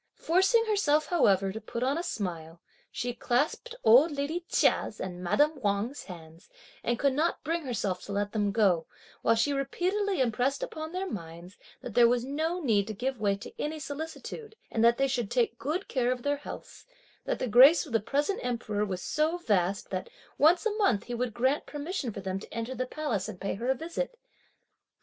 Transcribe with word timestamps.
Forcing 0.15 0.65
herself 0.65 1.05
however 1.05 1.45
again 1.49 1.61
to 1.61 1.61
put 1.61 1.83
on 1.83 1.95
a 1.95 2.01
smile, 2.01 2.59
she 2.91 3.13
clasped 3.13 3.75
old 3.83 4.09
lady 4.11 4.39
Chia's 4.49 4.99
and 4.99 5.23
madame 5.23 5.51
Wang's 5.61 6.05
hands, 6.05 6.49
and 6.83 6.97
could 6.97 7.13
not 7.13 7.43
bring 7.43 7.61
herself 7.65 8.01
to 8.05 8.11
let 8.11 8.31
them 8.31 8.51
go; 8.51 8.87
while 9.21 9.35
she 9.35 9.53
repeatedly 9.53 10.19
impressed 10.19 10.63
upon 10.63 10.91
their 10.91 11.07
minds: 11.07 11.55
that 11.81 11.93
there 11.93 12.07
was 12.07 12.25
no 12.25 12.59
need 12.59 12.87
to 12.87 12.93
give 12.95 13.21
way 13.21 13.35
to 13.35 13.53
any 13.61 13.77
solicitude, 13.77 14.55
and 14.71 14.83
that 14.83 14.97
they 14.97 15.07
should 15.07 15.29
take 15.29 15.59
good 15.59 15.87
care 15.87 16.11
of 16.11 16.23
their 16.23 16.37
healths; 16.37 16.87
that 17.25 17.37
the 17.37 17.45
grace 17.47 17.85
of 17.85 17.93
the 17.93 17.99
present 17.99 18.39
emperor 18.41 18.83
was 18.83 19.03
so 19.03 19.37
vast, 19.37 19.91
that 19.91 20.09
once 20.39 20.65
a 20.65 20.75
month 20.77 21.03
he 21.03 21.13
would 21.13 21.31
grant 21.31 21.67
permission 21.67 22.11
for 22.11 22.21
them 22.21 22.39
to 22.39 22.51
enter 22.51 22.73
the 22.73 22.87
palace 22.87 23.29
and 23.29 23.39
pay 23.39 23.53
her 23.53 23.69
a 23.69 23.75
visit. 23.75 24.17